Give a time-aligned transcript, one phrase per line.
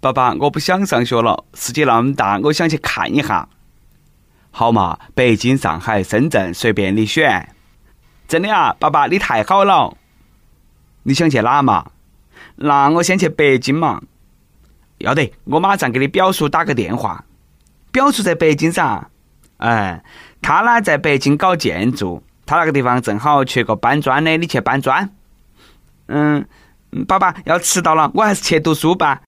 [0.00, 3.48] 爸爸，我不想上学了，世界那么大，我想去看一下。
[4.52, 7.48] 好嘛，北京、上海、深圳，随便你选。
[8.28, 9.96] 真的啊，爸爸，你太好了。
[11.02, 11.90] 你想去哪嘛？
[12.56, 14.00] 那我先去北京嘛。
[14.98, 17.24] 要得，我马上给你表叔打个电话。
[17.90, 19.10] 表叔在北京噻。
[19.56, 20.04] 哎，
[20.40, 25.10] 他呢在北京搞建筑，他那个地方正好缺个搬砖的，你去搬砖。
[26.06, 26.46] 嗯，
[27.08, 29.20] 爸爸要迟到了，我还是去读书吧。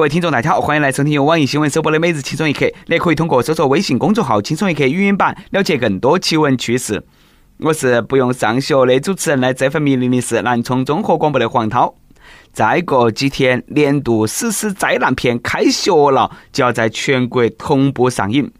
[0.00, 2.64] 各位听众，大家好，欢迎来收听由网易新闻首播的每日轻松一刻。
[2.86, 7.04] 你也可以通过搜索微信公众号“轻松一刻”语音版了解更多奇闻趣事。
[7.58, 11.94] 我是不用上学的主持人，来这份命令的是南充综合广播的黄涛。
[12.50, 18.50] 再过几天，年度史诗灾难片开学了，就要在全国同步上映。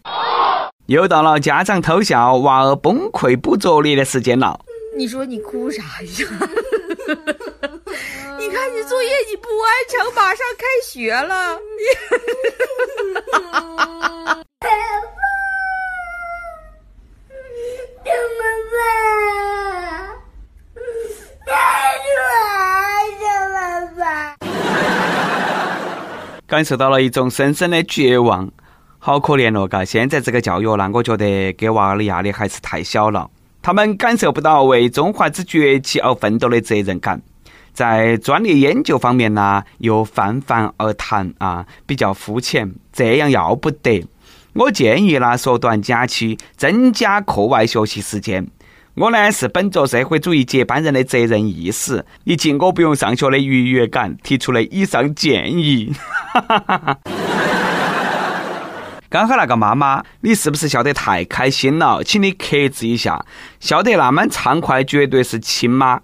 [0.88, 4.60] 又到了家长偷笑、娃儿崩溃不作业的时间了。
[4.94, 6.08] 你说你哭啥呀？
[8.38, 11.56] 你看你作业你不完成，马上开学了。
[26.48, 28.50] 感受到了一种深深的绝望，
[28.98, 29.68] 好可怜哦！
[29.68, 33.30] 嘎，现在这个教育呢，我觉得给娃儿的压力还是太小了，
[33.62, 37.22] 他们感受不到为中华之崛起而奋斗的责任感。
[37.80, 44.06] 在专利研究方面呢，又泛泛而谈啊，比较肤浅，这样要不得。
[44.52, 48.46] 我建议呢，缩短假期，增加课外学习时间。
[48.96, 55.94] 我呢是本着社会主义接班人的责任意识，以及我不用上学的愉悦感，提出了以上建议。
[59.08, 62.04] 刚好那个妈妈，你是不是笑得太开心了？
[62.04, 63.24] 请你克制一下，
[63.58, 65.98] 笑得那么畅快，绝对是亲妈。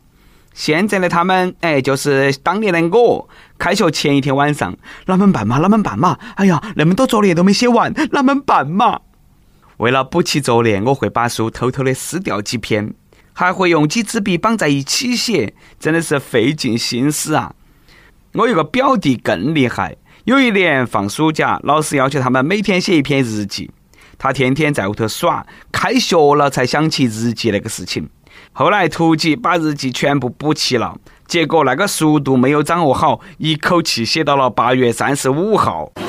[0.56, 3.28] 现在的他们，哎，就是当年的我。
[3.58, 4.74] 开学前一天晚上，
[5.04, 5.58] 哪们办嘛？
[5.58, 6.18] 哪们办嘛？
[6.36, 9.00] 哎呀，那么多作业都没写完，哪们办嘛？
[9.76, 12.94] 为了补齐作业，我会把书偷偷的撕掉几篇，
[13.34, 17.54] 还会用几支笔绑在一起写，真的是费尽心思啊！
[18.32, 19.94] 我有个表弟更厉害，
[20.24, 23.70] 有一年放暑假，老师要求他们每天写一篇日记，
[24.16, 28.08] 他天天在屋头耍，开学了才想起日记那个事情。
[28.52, 35.92] 后来突击把日记全部补齐了，结果那个速度没有掌握好，一口气写到了八月三十五号。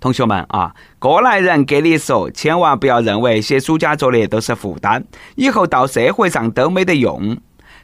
[0.00, 5.02] 同学们啊，过来人给你说，千万不要认为写暑假作业都是负担，
[5.34, 7.36] 以后到社会上都没得用。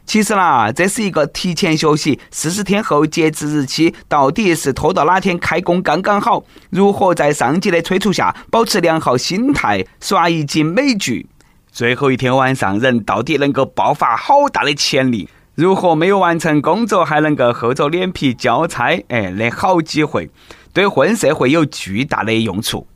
[0.07, 11.27] 其实啦，这是一个提前学习四十天后截止日期到底是拖到哪天开工刚刚好，如何在上级的催促下保持良好心态，刷一集美剧。
[11.75, 15.29] 最后一天晚上，人到底能够爆发好大的潜力？
[15.57, 18.97] 如何没有完成工作还能够厚着脸皮交差？
[19.09, 20.31] 哎，那好机会，
[20.73, 22.87] 对混社会有巨大的用处。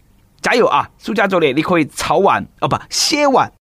[0.41, 0.89] 加油啊！
[0.97, 3.53] 暑假作业你可以抄完哦，不写完。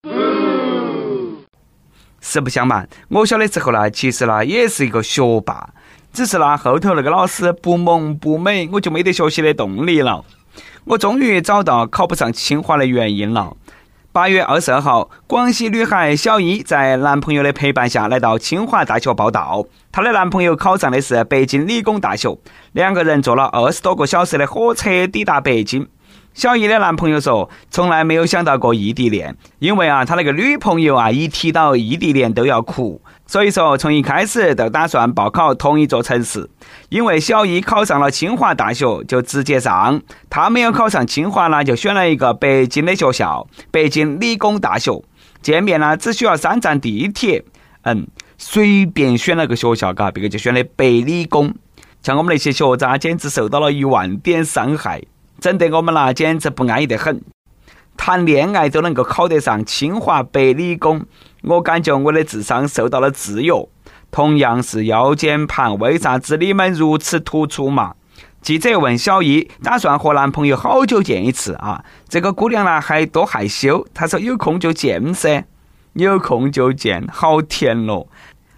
[2.22, 5.67] 实不相瞒，我小的时候呢，其实呢也是一个学霸，
[6.13, 10.23] 只是呢后头那个老师不萌不美，我就没得学习的动力了。
[10.85, 13.57] 我终于找到考不上清华的原因了。
[14.17, 19.63] 八月二十二号，广西女孩小伊在男朋友的陪伴下来到清华大学报到。
[19.91, 22.35] 她的男朋友考上的是北京理工大学，
[22.72, 25.88] 两个人坐了二十多个小时的火车抵达北京。
[26.38, 33.02] 小易的男朋友说：“从来没有想到过异地恋，因为啊，他那个女朋友啊，一提到异地恋都要哭。
[33.25, 36.48] 所以说，从一开始就打算报考同一座城市。
[36.90, 40.00] 因为小易考上了清华大学，就直接上；
[40.30, 44.92] 他没有考上清华呢，就选了一个北京的学校——北京理工大学。
[45.42, 47.44] 见面呢，只需要三站地铁。
[47.81, 48.06] 嗯，
[48.38, 51.56] 随便选了个学校，嘎，别个就选的北理工。
[52.04, 55.01] 像我们那些学渣，简直受到了一万点伤害。”
[55.39, 57.22] 整得我们那简直不安逸得很，
[57.95, 61.06] 谈恋爱都能够考得上清华北理工，
[61.44, 63.54] 我感觉我的智商受到了制约。
[64.10, 67.94] 同样是腰间盘，为啥子你们如此突出嘛？
[68.42, 71.83] 记者问小易，打算和男朋友好久见一次啊？
[72.07, 75.44] 这个姑娘呢还多害羞，她说有空就见噻，
[75.94, 78.07] 有空就见，好甜咯。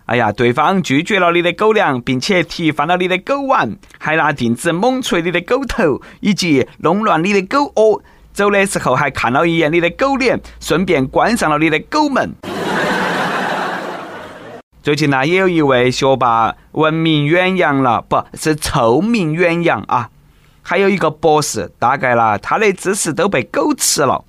[0.10, 8.02] 哎呀，对方拒绝了你的狗粮，并且踢翻了你的狗碗，还拿钉子猛捶你的狗头，以及弄乱你的狗窝。
[8.34, 12.34] 走的时候还看了一眼你的狗脸，顺便关上了你的狗门。
[14.82, 20.10] 最近呢，也有一位学霸闻名远扬了，不是臭名远扬啊。
[20.64, 24.26] 还有一个博士，大概啦，他的知识都被狗吃了。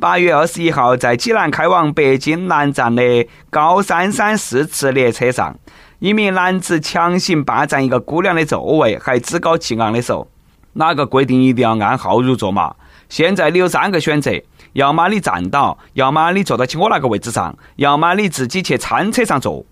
[0.00, 3.02] 八月二十一号，在济南开往北京南站的
[3.50, 5.54] 高三三四次列车上，
[5.98, 10.26] 一名男子强行霸占一个姑娘的座位，还趾高气昂的说
[10.72, 12.74] ：“哪个规定一定要按号入座嘛？
[13.10, 14.32] 现在你有三个选择，
[14.72, 19.66] 要么你站到，要么你坐到起我那个位置上，要么你自己去餐车上坐。”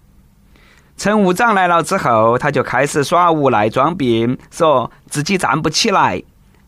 [0.99, 6.23] 乘务长来了之后，他就开始耍无赖装病，说自己站不起来，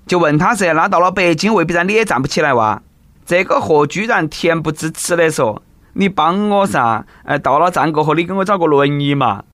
[0.07, 2.81] 就问他是那到了北京未必然你也站不起来哇？
[3.27, 5.63] 这个货居然恬不知耻的说
[5.95, 9.45] ：“你帮我噻，呃，到了站过后，你给我找个轮椅嘛。”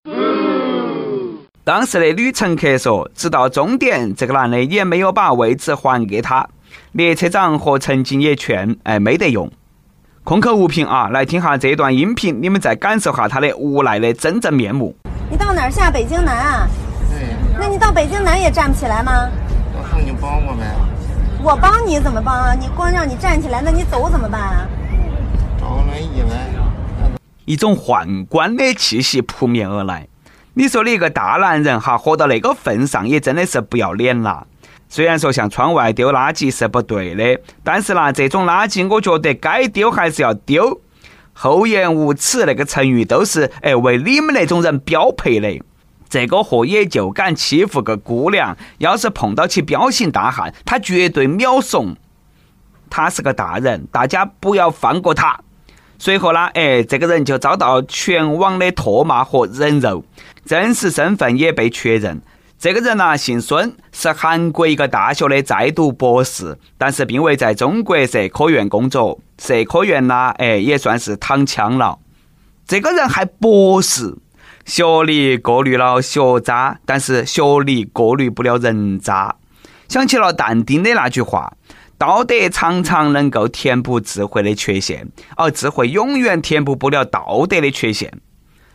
[1.64, 6.46] 当时的女乘客说：“直到终点，这个男的也没有把位置还给他。”
[6.92, 9.50] 列车长和乘警也劝：“哎，没得用。”
[10.24, 11.08] 空口无凭啊！
[11.08, 14.96] 来听下这段音频，你们再感受下他的无奈的真正面目。
[15.30, 15.90] 你到哪儿下？
[15.90, 16.68] 北京南啊？
[17.08, 17.28] 对，
[17.60, 19.12] 那你到北京南也站不起来吗？
[19.72, 20.64] 我说你帮我呗。
[21.46, 22.54] 我帮你怎么帮啊？
[22.54, 24.66] 你光让你站起来，那你走怎么办啊？
[27.44, 30.08] 一种宦官的气息扑面而来。
[30.54, 34.44] 你说你一个大男人哈，活到那个份上，也真的是不要脸了。
[34.88, 40.80] 虽然说向窗外丢垃圾是不对的，但是呢，这种垃圾我觉得该丢还是要丢。
[41.32, 45.62] 厚颜无耻那个成语都是哎为你们那种人标配的。
[46.08, 51.96] 这个货也就敢欺负个姑娘，要是碰到起彪形大汉，他绝对秒怂。
[52.88, 55.40] 他是个大人，大家不要放过他。
[55.98, 60.04] 随后呢，哎，这个人就遭到全网的唾骂和人肉，
[60.44, 62.22] 真实身份也被确认。
[62.58, 69.18] 这个人呢，姓孙，是韩国一个大学的在读博士，但是并未在中国社科院工作。
[69.38, 71.98] 社科院呢，哎，也算是躺枪了。
[72.66, 74.16] 这个人还博士。
[74.66, 79.36] 学历过滤了学渣，但是学历过滤不了人渣。
[79.88, 81.52] 想起了但丁的那句话
[81.96, 88.12] ：“道德常常能够填补智慧的缺陷，而智慧永远填补不了道德的缺陷。”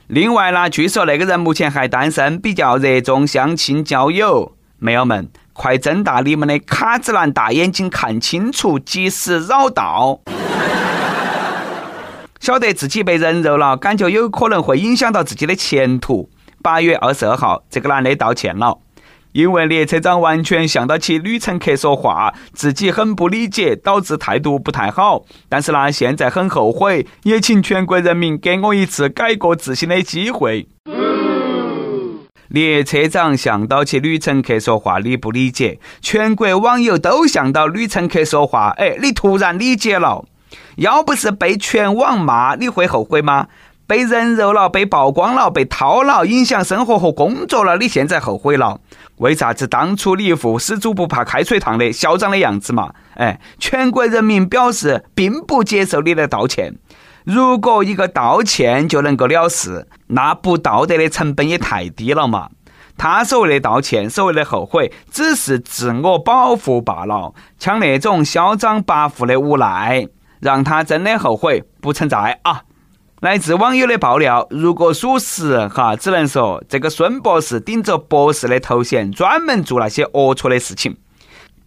[0.07, 4.53] 另外呢，据说那个人目前还单身，比较热衷相亲交友。
[4.79, 10.21] 妹友们，快睁大你们的卡姿兰大眼睛看清楚，及时绕道。
[12.41, 16.27] 晓得自己被人肉了，感觉有可能会影响到自己的前途。
[16.63, 18.79] 八月二十二号，这个男的道歉了，
[19.31, 25.23] 因为列车长完全向到起女乘客说话，自己很不理解，导致态度不太好。
[25.47, 30.67] 但是呢，现在很后悔，也请全国人民给我一次改过自新的机会。
[32.47, 40.25] 列车长向到起女乘客说话，你不理解；全国网友都向到女乘客说话，哎，你突然理解了。
[40.81, 43.47] 要不是被全网骂，你会后悔吗？
[43.85, 48.79] 被人肉了，被曝光了，被掏了，影响生活和工作了，你现在后悔了？
[49.17, 52.91] 为啥子当初你一副死猪不怕开水烫的嚣张的样子嘛？
[53.13, 56.73] 哎，全国人民表示并不接受你的道歉。
[57.25, 62.49] 如果一个道歉就能够了事，那不道德的成本也太低了嘛？
[62.97, 67.35] 他所谓的道歉，所谓的后悔，只是自我保护罢了。
[67.59, 70.07] 像那种嚣张跋扈的无赖。
[70.41, 72.63] 让他真的后悔不存在啊！
[73.21, 80.97] 来自网友的爆料，如果属实哈，只能说这个孙博士顶着博士的头衔，专门做那些龌龊的事情。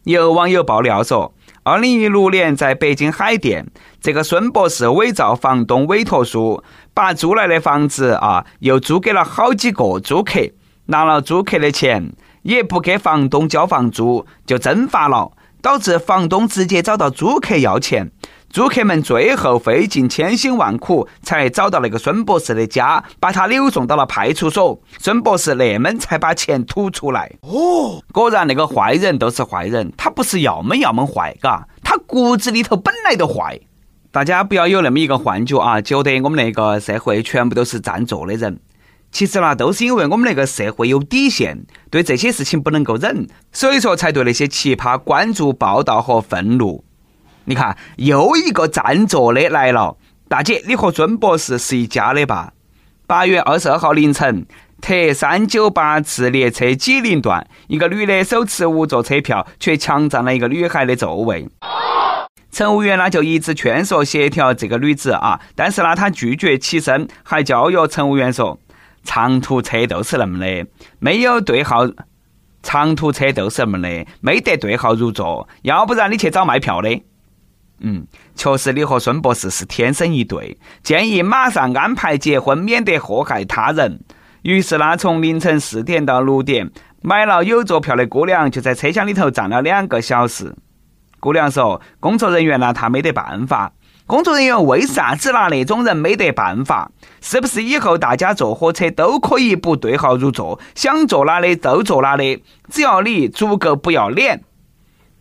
[0.02, 3.68] 有网友爆料说，二零一六年在北京海淀，
[4.00, 6.62] 这个孙博士伪造房东委托书，
[6.92, 10.40] 把租来的房子啊，又租给了好几个租客，
[10.86, 12.12] 拿了租客的钱，
[12.42, 15.30] 也不给房东交房租，就蒸发了，
[15.62, 18.10] 导致房东直接找到租客要钱。
[18.54, 24.80] 租客们最后费尽千辛万苦，才找到那个孙博士的家，把他扭送到了派出所。
[25.00, 27.32] 孙博士那们才把钱吐出来。
[27.40, 33.58] 哦，果然那个坏人都是坏人，他不是要么要么坏，嘎，他骨子里头本来就坏。
[34.12, 38.60] 大家不要有那么一个幻觉啊，觉得我们那个社会全部都是占座的人。
[39.10, 46.84] 其实呢，都是因为我们那个社会有底线，对这些事情不能够忍，所以说才对那些奇葩关注、报道和愤怒。
[47.46, 49.96] 你看，又一个占座的来了，
[50.28, 52.52] 大姐，你和孙博士是一家的吧？
[53.06, 54.46] 八月二十二号凌晨，
[54.80, 61.46] 特三九八次列车济宁段，一个女的手持无座车票，却强占了一个女孩的座位。
[62.50, 68.58] 乘务员呢就一直劝说协调这个女子啊，但是呢她拒绝起身，还教育乘务员说
[69.04, 70.66] ：“长途车都是那么的，
[70.98, 71.86] 没有对号。
[72.62, 77.02] 长途车都是那么的，没得对号入座，要不然你去找卖票的。”
[77.80, 84.00] 嗯，确实你和孙博士是天生一对，建议马上安排结婚，免得祸害他人。
[84.42, 86.70] 于是呢，从凌晨四点到六点，
[87.02, 90.54] 买了有座票的姑娘就在车厢里头站了两个小时。
[91.20, 93.72] 姑娘说，工作人员呢，他没得办法。
[94.06, 96.90] 工作人员为啥子拿那种人没得办法？
[97.22, 102.44] 是不是以后大家坐火车都可以不对号入座，想坐哪里都坐哪里？
[102.70, 104.44] 只要你足够不要脸，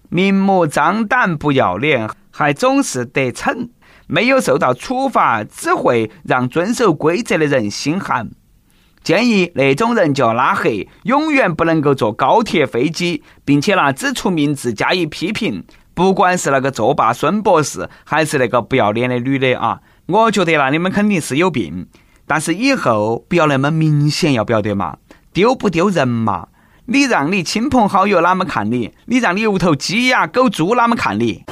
[0.10, 3.70] 明目张胆不要脸，还总是得逞，
[4.08, 8.32] 没有受到处罚，只会让遵守规则的人心寒。
[9.04, 15.64] 建议那种人就拉黑，永远不能够坐高铁、飞机，并且呢指出名字加以批评。
[15.94, 21.88] 不管是那个作霸孙博士，还是那个不要脸的女的啊，我觉得那你们肯定是有病。
[22.26, 24.98] 但是以后不要那么明显，要不要得嘛？
[25.32, 26.48] 丢不丢人嘛？
[26.86, 28.94] 你让你亲朋好友哪么看你？
[29.06, 31.44] 你让你屋头鸡呀、狗、猪哪么看你？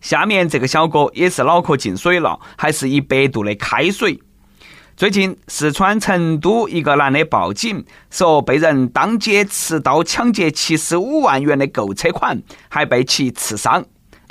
[0.00, 4.20] 下面这个小哥也是脑壳进水了，还是一百度的开水。
[4.96, 13.84] 最近，四川成都一个男的报警，说被人当街持刀抢劫七十五万元的购车款，还被其刺伤。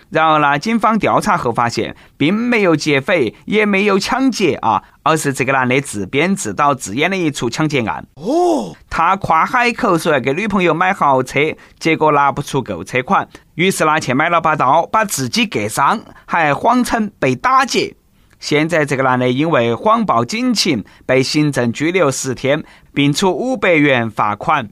[0.10, 8.04] 然而呢，警方调查后发现，并没有劫匪，也没有抢劫啊，而是这个男的自编自导自演的一出抢劫案。
[8.16, 11.40] 哦，他夸海口说要给女朋友买豪车，
[11.78, 17.96] 结果拿不出购车款，于是呢去买了把刀，把自己割伤，还谎称被打劫。
[18.40, 22.64] 现在这个男的因为谎报警情被行政拘留十天，
[22.94, 24.70] 并处五百元罚款。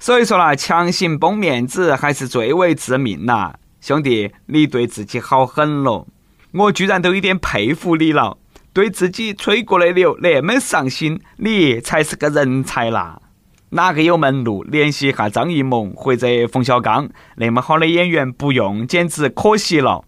[0.00, 6.06] 所以说呢，强行崩面子还是最为致命呐，兄弟，你对自己好狠咯！
[6.52, 8.38] 我居然都有点佩服你了，
[8.72, 13.20] 对自己吹过的牛那么上心，你才是个人才啦！
[13.70, 14.62] 哪个有门路？
[14.62, 20.04] 联系一下张艺谋或者冯小刚，那么好的演员不用，简直可惜了。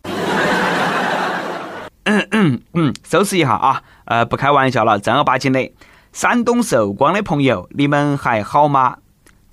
[2.05, 3.83] 嗯嗯嗯，收拾一下啊！
[4.05, 5.73] 呃，不开玩笑了，正儿八经的。
[6.13, 8.99] 山东寿光的朋友，你们还好吗？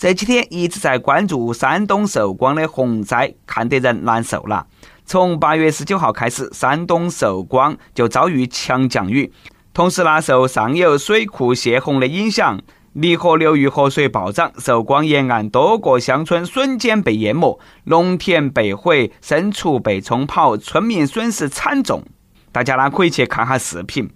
[0.01, 4.65] 这几天一直在关注山东寿光的洪灾，看得人难受了。
[5.05, 9.31] 从八月十九号开始，山东寿光就遭遇强降雨，
[9.75, 12.59] 同时呢，受上游水库泄洪的影响，
[12.95, 22.03] 溧河流域河水暴涨，寿光沿岸多个乡村瞬间被淹没，农田被毁，牲畜被冲跑，村民损失惨重。
[22.51, 24.09] 大家呢可以去看下视频，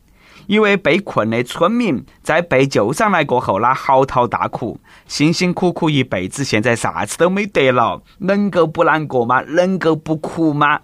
[0.48, 9.42] 一位被困的村民在被救上来过后，那嚎啕大哭，辛辛苦苦一辈子，现在啥子都没得了，能够不难过吗？
[9.42, 10.80] 能够不哭吗？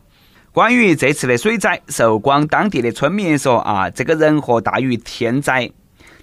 [0.52, 5.72] 关于这次的水灾，寿光当地的村民说啊，这个人祸大于天灾。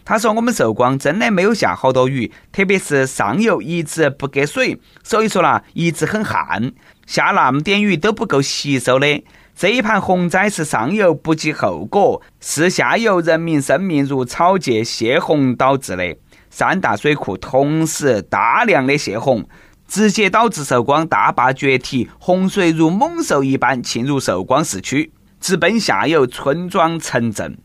[0.04, 6.72] 他说我们寿光真的没有下好多雨，特别是上游一直不给水，所以说啦，一直很旱，
[7.06, 9.22] 下那么点雨都不够吸收的。
[9.58, 16.16] 这一盘洪灾是上游不计后果，是下游人民生命如草芥泄洪导致的。
[16.48, 19.44] 三大水库同时大量的泄洪，
[19.88, 25.10] 直接导致寿光大坝决堤，洪水如猛兽一般侵入寿光市区，
[25.40, 27.58] 直奔下游村庄城镇。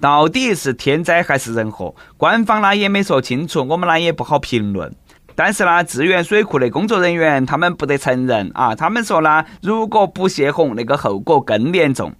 [0.00, 1.94] 到底是天灾还是人祸？
[2.16, 4.90] 官方呢也没说清楚，我们呢也不好评论。
[5.40, 8.74] 但是呢，支援水库的工作人员他们不得承认啊！
[8.74, 12.12] 他们说呢，如果不泄洪，那个后果更严重。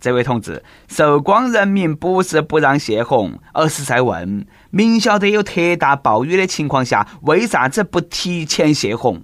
[0.00, 9.22] 这位同志，寿光人民不是不让泄洪，而是在问：明晓得有特大暴雨的情况下，为啥子不提前泄洪？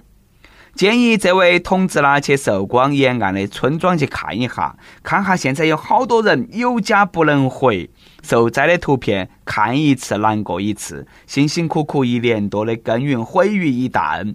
[0.81, 7.91] 建议这位同志呢，去寿光沿岸的村庄去看一下，看下现在有好多人有家不能回。
[8.23, 14.35] 受灾的图片看一次难过一次，辛辛苦苦一年多的耕耘毁于一旦。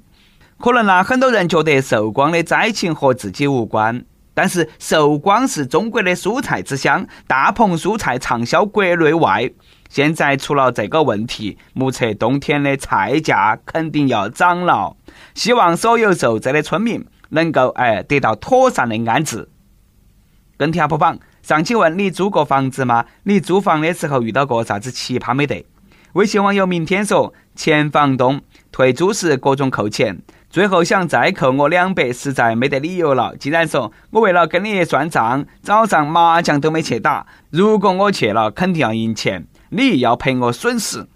[0.59, 9.49] 可能呢，很多人觉得寿光的灾情和自己无关，但是寿光是中国的蔬菜之乡，大棚蔬菜畅销国内外。
[9.89, 14.96] 现在出了这个问题，目测冬天的菜价肯定要涨了。
[15.34, 19.50] 希望所有受灾的村民能够哎得到妥善的安置。
[20.58, 21.18] 跟帖不榜。
[21.42, 23.06] 上期问你租过房子吗？
[23.22, 25.63] 你租房的时候遇到过啥子奇葩没得？
[26.13, 30.18] 微信网友明天说，前房东退租时各种扣钱，
[30.50, 33.36] 最后想再扣我两百，实在没得理由了。
[33.38, 37.27] 竟然说我为了跟你算账，早上麻将都没去打。
[37.51, 41.07] 如果我去了，肯定要赢钱，你要赔我损失。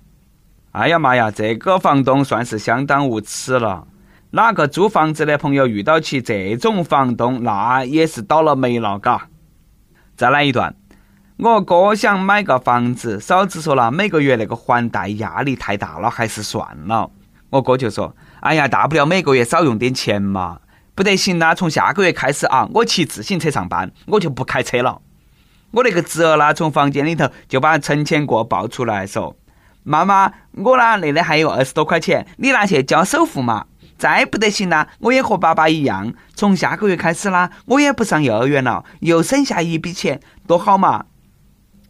[0.71, 3.87] 哎呀妈呀，这个房东算是相当无耻了。
[4.31, 9.27] 哪个租房子的朋友遇到起这种房东，那也是倒了霉了，嘎。
[10.15, 10.75] 再来一段，
[11.37, 17.09] 我哥想买个房子，嫂子说了，每个月那个还贷压力太大了，还是算了。
[17.49, 20.59] 我哥就说：“哎呀，大不了每个月少用点钱嘛，
[20.93, 21.55] 不得行啦！
[21.55, 25.01] 从下个月开始啊，我骑自行车上班，我就不开车了。
[25.71, 29.35] 我那个侄儿呢，从房间里头就把存钱罐抱出来说
[29.83, 33.65] ：“妈妈，我呢那里还有二十多块钱，你拿去交首付嘛。
[33.97, 41.05] 再不得行啦，我也和爸爸一样，从下个月开始啦，我也不上幼儿园了，又省下一笔钱，多好嘛！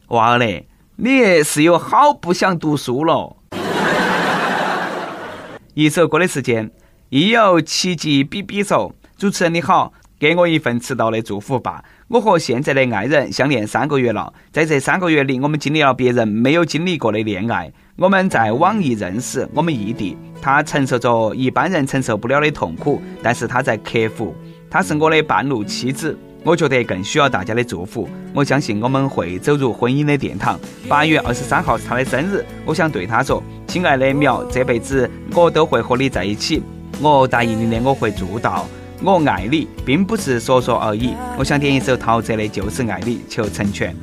[0.08, 3.38] 娃儿嘞，你是有好不想读书了。
[5.76, 6.72] 一首歌的时间，
[7.10, 11.82] 亦有奇迹比比说：“主持人你好，给我一份迟到的祝福吧。
[12.10, 17.72] 我和现在的爱人相恋三个月了，在这三个月里，我们经历了别人没有经历过的恋爱。
[17.96, 20.18] 我们在网易认识，我们异地。
[20.42, 24.36] 他承受着一般人承受不了的痛苦，但是他在克服。
[24.70, 28.10] 他是我的半路妻子，我觉得更需要大家的祝福。
[28.34, 30.60] 我相信我们会走入婚姻的殿堂。
[30.88, 36.62] 八月二十三号是他的生日，我想对他说：亲爱的苗，这辈子我都会和你在一起。
[37.02, 38.68] 我答应你的，我会做到。
[39.02, 41.14] 我爱你，并不是说说而已。
[41.38, 43.96] 我想点一首陶喆的《就是爱你》，求成全。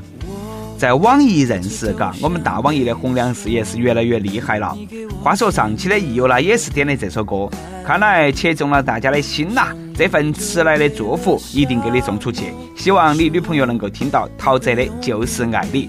[0.79, 4.77] 在网易认识，嘎，我们大网易的红娘事业是越来越厉害了。
[5.23, 7.49] 话说上期的益友呢，也是点的这首歌，
[7.85, 9.69] 看来切中了大家的心呐。
[9.95, 15.89] 这份迟来的祝福一定给你送出去，希望你女朋友能够听到陶喆的《就是爱你》。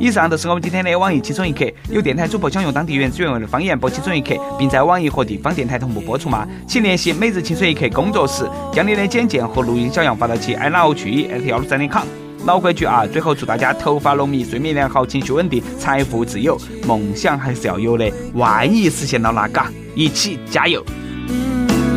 [0.00, 1.64] 以上就是我们今天的网易轻松一刻。
[1.88, 6.46] 有电台主播想用当地原汁原味的方言播轻松一刻，并在网易和地方电台同步播出吗？
[6.66, 12.04] 请联系每日轻松一刻工作室，将你的简介和录音小样发到其 i love 去 at 幺六三点 com。
[12.44, 16.60] 老规矩啊，最后祝大家头发浓密、睡眠良好、情绪稳定、财富自由。
[16.86, 20.84] 梦想还是要有的，万一实现了那嘎，一起加油！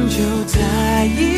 [0.08, 1.37] 就在一